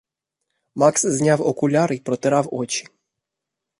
[0.75, 2.87] Макс зняв окуляри й протирав очі.